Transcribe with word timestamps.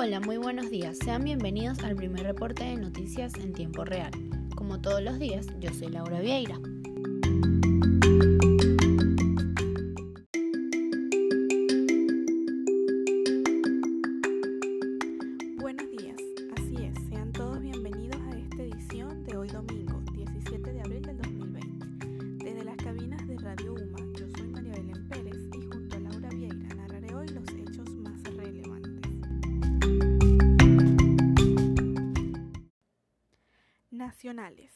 Hola, 0.00 0.20
muy 0.20 0.36
buenos 0.36 0.70
días. 0.70 0.96
Sean 0.96 1.24
bienvenidos 1.24 1.80
al 1.80 1.96
primer 1.96 2.22
reporte 2.22 2.62
de 2.62 2.76
noticias 2.76 3.34
en 3.34 3.52
tiempo 3.52 3.84
real. 3.84 4.12
Como 4.54 4.80
todos 4.80 5.02
los 5.02 5.18
días, 5.18 5.48
yo 5.58 5.74
soy 5.74 5.88
Laura 5.88 6.20
Vieira. 6.20 6.60
Nacionales. 34.08 34.72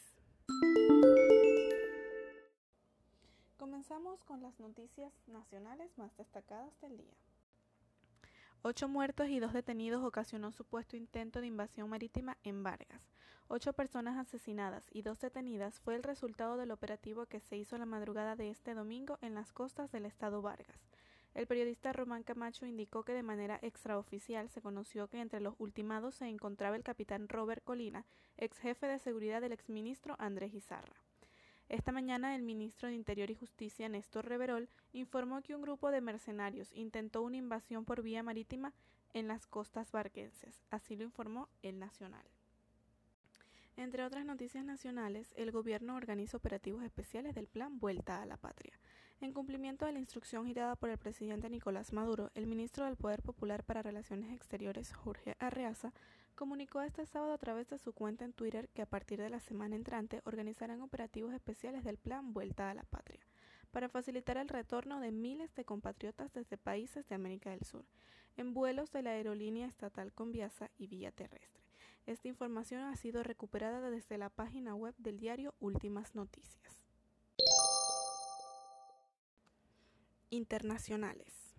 Comenzamos 3.56 4.22
con 4.24 4.42
las 4.42 4.60
noticias 4.60 5.10
nacionales 5.26 5.96
más 5.96 6.14
destacadas 6.18 6.78
del 6.82 6.98
día. 6.98 7.14
Ocho 8.60 8.88
muertos 8.88 9.28
y 9.30 9.40
dos 9.40 9.54
detenidos 9.54 10.04
ocasionó 10.04 10.52
supuesto 10.52 10.98
intento 10.98 11.40
de 11.40 11.46
invasión 11.46 11.88
marítima 11.88 12.36
en 12.44 12.62
Vargas. 12.62 13.10
Ocho 13.48 13.72
personas 13.72 14.18
asesinadas 14.18 14.84
y 14.92 15.00
dos 15.00 15.18
detenidas 15.18 15.80
fue 15.80 15.94
el 15.94 16.02
resultado 16.02 16.58
del 16.58 16.70
operativo 16.70 17.24
que 17.24 17.40
se 17.40 17.56
hizo 17.56 17.78
la 17.78 17.86
madrugada 17.86 18.36
de 18.36 18.50
este 18.50 18.74
domingo 18.74 19.16
en 19.22 19.34
las 19.34 19.50
costas 19.50 19.90
del 19.92 20.04
estado 20.04 20.42
Vargas. 20.42 20.91
El 21.34 21.46
periodista 21.46 21.92
Román 21.92 22.24
Camacho 22.24 22.66
indicó 22.66 23.04
que 23.04 23.14
de 23.14 23.22
manera 23.22 23.58
extraoficial 23.62 24.50
se 24.50 24.60
conoció 24.60 25.08
que 25.08 25.20
entre 25.20 25.40
los 25.40 25.54
ultimados 25.58 26.16
se 26.16 26.26
encontraba 26.26 26.76
el 26.76 26.82
capitán 26.82 27.28
Robert 27.28 27.64
Colina, 27.64 28.04
ex 28.36 28.58
jefe 28.58 28.86
de 28.86 28.98
seguridad 28.98 29.40
del 29.40 29.52
exministro 29.52 30.14
Andrés 30.18 30.52
Izarra. 30.52 30.96
Esta 31.70 31.90
mañana 31.90 32.34
el 32.34 32.42
ministro 32.42 32.88
de 32.88 32.94
Interior 32.94 33.30
y 33.30 33.34
Justicia, 33.34 33.88
Néstor 33.88 34.26
Reverol, 34.26 34.68
informó 34.92 35.40
que 35.40 35.54
un 35.54 35.62
grupo 35.62 35.90
de 35.90 36.02
mercenarios 36.02 36.70
intentó 36.74 37.22
una 37.22 37.38
invasión 37.38 37.86
por 37.86 38.02
vía 38.02 38.22
marítima 38.22 38.74
en 39.14 39.26
las 39.26 39.46
costas 39.46 39.90
barquenses. 39.90 40.62
Así 40.70 40.96
lo 40.96 41.04
informó 41.04 41.48
el 41.62 41.78
Nacional. 41.78 42.26
Entre 43.76 44.04
otras 44.04 44.26
noticias 44.26 44.64
nacionales, 44.64 45.32
el 45.34 45.50
gobierno 45.50 45.96
organiza 45.96 46.36
operativos 46.36 46.82
especiales 46.84 47.34
del 47.34 47.46
plan 47.46 47.78
Vuelta 47.78 48.20
a 48.20 48.26
la 48.26 48.36
Patria. 48.36 48.78
En 49.20 49.32
cumplimiento 49.32 49.86
de 49.86 49.92
la 49.92 49.98
instrucción 49.98 50.46
girada 50.46 50.76
por 50.76 50.90
el 50.90 50.98
presidente 50.98 51.48
Nicolás 51.48 51.92
Maduro, 51.92 52.30
el 52.34 52.46
ministro 52.46 52.84
del 52.84 52.96
Poder 52.96 53.22
Popular 53.22 53.64
para 53.64 53.80
Relaciones 53.80 54.30
Exteriores, 54.30 54.92
Jorge 54.92 55.36
Arreaza, 55.38 55.94
comunicó 56.34 56.82
este 56.82 57.06
sábado 57.06 57.32
a 57.32 57.38
través 57.38 57.68
de 57.68 57.78
su 57.78 57.94
cuenta 57.94 58.26
en 58.26 58.34
Twitter 58.34 58.68
que 58.74 58.82
a 58.82 58.86
partir 58.86 59.20
de 59.20 59.30
la 59.30 59.40
semana 59.40 59.74
entrante 59.74 60.20
organizarán 60.24 60.82
operativos 60.82 61.32
especiales 61.32 61.82
del 61.82 61.96
plan 61.96 62.34
Vuelta 62.34 62.68
a 62.68 62.74
la 62.74 62.84
Patria, 62.84 63.26
para 63.70 63.88
facilitar 63.88 64.36
el 64.36 64.48
retorno 64.48 65.00
de 65.00 65.12
miles 65.12 65.54
de 65.54 65.64
compatriotas 65.64 66.34
desde 66.34 66.58
países 66.58 67.08
de 67.08 67.14
América 67.14 67.50
del 67.50 67.64
Sur, 67.64 67.86
en 68.36 68.52
vuelos 68.52 68.92
de 68.92 69.02
la 69.02 69.10
aerolínea 69.10 69.66
estatal 69.66 70.12
Conviasa 70.12 70.70
y 70.76 70.88
vía 70.88 71.10
terrestre. 71.10 71.61
Esta 72.04 72.26
información 72.26 72.82
ha 72.82 72.96
sido 72.96 73.22
recuperada 73.22 73.88
desde 73.88 74.18
la 74.18 74.28
página 74.28 74.74
web 74.74 74.92
del 74.98 75.20
diario 75.20 75.54
Últimas 75.60 76.16
Noticias. 76.16 76.84
Internacionales. 80.28 81.54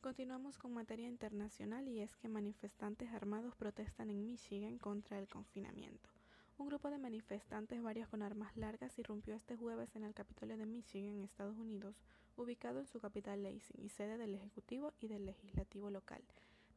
Continuamos 0.00 0.58
con 0.58 0.74
materia 0.74 1.08
internacional 1.08 1.88
y 1.88 2.00
es 2.00 2.16
que 2.18 2.28
manifestantes 2.28 3.12
armados 3.12 3.56
protestan 3.56 4.10
en 4.10 4.24
Michigan 4.24 4.78
contra 4.78 5.18
el 5.18 5.28
confinamiento. 5.28 6.08
Un 6.56 6.68
grupo 6.68 6.88
de 6.88 6.98
manifestantes, 6.98 7.82
varios 7.82 8.08
con 8.08 8.22
armas 8.22 8.56
largas, 8.56 8.96
irrumpió 8.96 9.34
este 9.34 9.56
jueves 9.56 9.96
en 9.96 10.04
el 10.04 10.14
Capitolio 10.14 10.56
de 10.56 10.66
Michigan, 10.66 11.20
Estados 11.20 11.56
Unidos, 11.56 11.96
ubicado 12.36 12.78
en 12.78 12.86
su 12.86 13.00
capital 13.00 13.42
Lansing 13.42 13.82
y 13.82 13.88
sede 13.88 14.18
del 14.18 14.36
Ejecutivo 14.36 14.92
y 15.00 15.08
del 15.08 15.26
Legislativo 15.26 15.90
local, 15.90 16.22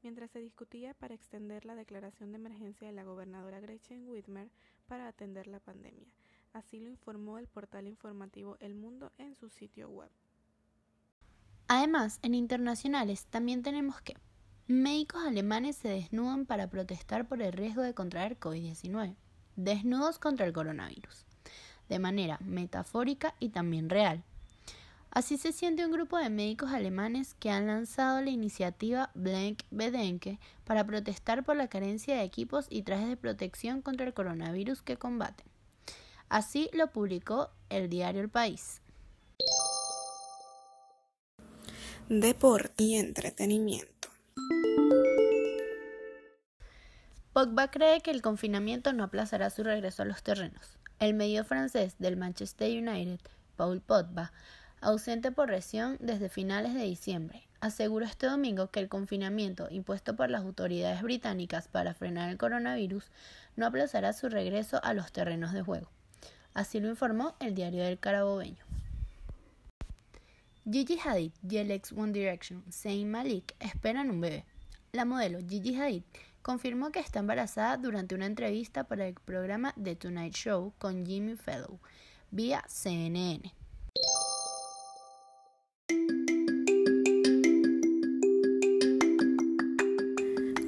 mientras 0.03 0.31
se 0.31 0.39
discutía 0.39 0.93
para 0.93 1.15
extender 1.15 1.65
la 1.65 1.75
declaración 1.75 2.31
de 2.31 2.37
emergencia 2.37 2.87
de 2.87 2.93
la 2.93 3.03
gobernadora 3.03 3.59
Gretchen 3.59 4.07
Whitmer 4.07 4.49
para 4.87 5.07
atender 5.07 5.47
la 5.47 5.59
pandemia. 5.59 6.13
Así 6.51 6.79
lo 6.79 6.89
informó 6.89 7.39
el 7.39 7.47
portal 7.47 7.87
informativo 7.87 8.57
El 8.59 8.75
Mundo 8.75 9.11
en 9.17 9.35
su 9.35 9.49
sitio 9.49 9.89
web. 9.89 10.11
Además, 11.67 12.19
en 12.21 12.35
internacionales 12.35 13.25
también 13.25 13.63
tenemos 13.63 14.01
que 14.01 14.15
médicos 14.67 15.23
alemanes 15.25 15.77
se 15.77 15.87
desnudan 15.87 16.45
para 16.45 16.69
protestar 16.69 17.27
por 17.27 17.41
el 17.41 17.53
riesgo 17.53 17.81
de 17.81 17.93
contraer 17.93 18.39
COVID-19. 18.39 19.15
Desnudos 19.55 20.19
contra 20.19 20.45
el 20.45 20.53
coronavirus. 20.53 21.25
De 21.89 21.99
manera 21.99 22.37
metafórica 22.41 23.35
y 23.39 23.49
también 23.49 23.89
real. 23.89 24.23
Así 25.13 25.37
se 25.37 25.51
siente 25.51 25.85
un 25.85 25.91
grupo 25.91 26.17
de 26.17 26.31
médicos 26.31 26.71
alemanes 26.71 27.35
que 27.35 27.51
han 27.51 27.67
lanzado 27.67 28.19
la 28.23 28.31
iniciativa 28.31 29.11
Blank 29.13 29.61
Bedenke 29.69 30.39
para 30.63 30.87
protestar 30.87 31.43
por 31.43 31.55
la 31.55 31.67
carencia 31.67 32.15
de 32.15 32.23
equipos 32.23 32.65
y 32.67 32.81
trajes 32.81 33.09
de 33.09 33.17
protección 33.17 33.83
contra 33.83 34.07
el 34.07 34.15
coronavirus 34.15 34.81
que 34.81 34.97
combaten. 34.97 35.45
Así 36.29 36.67
lo 36.73 36.87
publicó 36.87 37.51
el 37.69 37.89
diario 37.89 38.21
El 38.21 38.29
País. 38.29 38.81
Deporte 42.09 42.83
y 42.83 42.95
entretenimiento. 42.95 44.09
Pogba 47.33 47.69
cree 47.69 48.01
que 48.01 48.09
el 48.09 48.23
confinamiento 48.23 48.93
no 48.93 49.03
aplazará 49.03 49.51
su 49.51 49.63
regreso 49.63 50.01
a 50.01 50.05
los 50.05 50.23
terrenos. 50.23 50.79
El 50.97 51.13
medio 51.13 51.45
francés 51.45 51.97
del 51.99 52.17
Manchester 52.17 52.71
United, 52.71 53.19
Paul 53.55 53.79
Pogba, 53.79 54.31
ausente 54.83 55.31
por 55.31 55.49
lesión 55.49 55.97
desde 56.01 56.29
finales 56.29 56.73
de 56.73 56.83
diciembre, 56.83 57.47
aseguró 57.61 58.05
este 58.05 58.27
domingo 58.27 58.69
que 58.69 58.81
el 58.81 58.89
confinamiento 58.89 59.67
impuesto 59.71 60.15
por 60.15 60.29
las 60.29 60.43
autoridades 60.43 61.01
británicas 61.01 61.69
para 61.69 61.93
frenar 61.93 62.29
el 62.29 62.37
coronavirus 62.37 63.09
no 63.55 63.65
aplazará 63.65 64.11
su 64.11 64.27
regreso 64.27 64.83
a 64.83 64.93
los 64.93 65.11
terrenos 65.11 65.53
de 65.53 65.61
juego. 65.61 65.89
Así 66.53 66.79
lo 66.81 66.89
informó 66.89 67.35
el 67.39 67.55
diario 67.55 67.83
del 67.83 67.97
Carabobeño. 67.97 68.63
Gigi 70.69 70.99
Hadid 71.03 71.31
y 71.49 71.57
el 71.57 71.71
ex 71.71 71.91
One 71.93 72.11
Direction, 72.11 72.63
Zayn 72.71 73.09
Malik, 73.09 73.55
esperan 73.59 74.09
un 74.09 74.21
bebé. 74.21 74.45
La 74.91 75.05
modelo 75.05 75.39
Gigi 75.39 75.75
Hadid 75.75 76.03
confirmó 76.41 76.91
que 76.91 76.99
está 76.99 77.19
embarazada 77.19 77.77
durante 77.77 78.15
una 78.15 78.25
entrevista 78.25 78.83
para 78.83 79.07
el 79.07 79.13
programa 79.13 79.73
The 79.81 79.95
Tonight 79.95 80.35
Show 80.35 80.73
con 80.77 81.05
Jimmy 81.05 81.35
Fellow, 81.35 81.79
vía 82.31 82.63
CNN. 82.67 83.62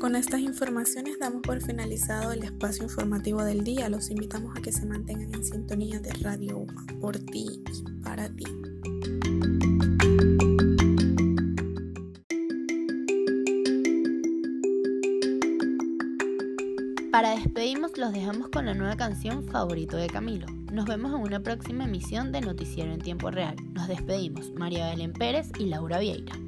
Con 0.05 0.15
estas 0.15 0.41
informaciones 0.41 1.17
damos 1.17 1.41
por 1.41 1.59
finalizado 1.63 2.31
el 2.31 2.43
espacio 2.43 2.83
informativo 2.83 3.43
del 3.43 3.63
día. 3.63 3.89
Los 3.89 4.11
invitamos 4.11 4.55
a 4.55 4.61
que 4.61 4.71
se 4.71 4.85
mantengan 4.85 5.33
en 5.33 5.43
sintonía 5.43 5.99
de 5.99 6.11
Radio 6.21 6.59
UMA, 6.59 6.85
por 7.01 7.17
ti 7.17 7.63
y 7.73 8.03
para 8.03 8.29
ti. 8.29 8.45
Para 17.11 17.31
despedirnos 17.31 17.97
los 17.97 18.13
dejamos 18.13 18.49
con 18.49 18.67
la 18.67 18.75
nueva 18.75 18.95
canción 18.97 19.43
Favorito 19.47 19.97
de 19.97 20.05
Camilo. 20.05 20.45
Nos 20.71 20.85
vemos 20.85 21.15
en 21.15 21.21
una 21.21 21.39
próxima 21.39 21.85
emisión 21.85 22.31
de 22.31 22.41
Noticiero 22.41 22.93
en 22.93 23.01
Tiempo 23.01 23.31
Real. 23.31 23.55
Nos 23.73 23.87
despedimos 23.87 24.51
María 24.53 24.91
Belén 24.91 25.13
Pérez 25.13 25.49
y 25.57 25.65
Laura 25.65 25.97
Vieira. 25.97 26.44